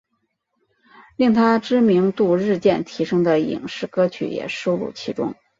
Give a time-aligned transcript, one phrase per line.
[1.15, 5.35] 令她知名度日渐提升的影视歌曲也收录其中。